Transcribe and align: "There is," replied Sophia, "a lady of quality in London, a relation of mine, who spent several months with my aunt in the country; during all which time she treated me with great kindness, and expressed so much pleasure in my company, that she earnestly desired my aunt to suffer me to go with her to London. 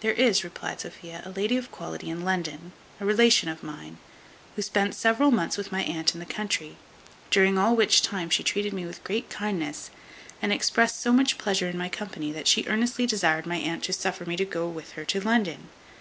"There 0.00 0.10
is," 0.12 0.42
replied 0.42 0.80
Sophia, 0.80 1.22
"a 1.24 1.30
lady 1.30 1.56
of 1.56 1.70
quality 1.70 2.10
in 2.10 2.22
London, 2.24 2.72
a 3.00 3.06
relation 3.06 3.48
of 3.48 3.62
mine, 3.62 3.98
who 4.56 4.62
spent 4.62 4.96
several 4.96 5.30
months 5.30 5.56
with 5.56 5.70
my 5.70 5.84
aunt 5.84 6.14
in 6.14 6.18
the 6.18 6.26
country; 6.26 6.78
during 7.30 7.56
all 7.56 7.76
which 7.76 8.02
time 8.02 8.28
she 8.28 8.42
treated 8.42 8.72
me 8.72 8.84
with 8.86 9.04
great 9.04 9.30
kindness, 9.30 9.90
and 10.42 10.52
expressed 10.52 10.98
so 11.00 11.12
much 11.12 11.38
pleasure 11.38 11.68
in 11.68 11.78
my 11.78 11.88
company, 11.88 12.32
that 12.32 12.48
she 12.48 12.66
earnestly 12.66 13.06
desired 13.06 13.46
my 13.46 13.58
aunt 13.58 13.84
to 13.84 13.92
suffer 13.92 14.24
me 14.26 14.34
to 14.34 14.44
go 14.44 14.66
with 14.68 14.90
her 14.94 15.04
to 15.04 15.20
London. 15.20 15.68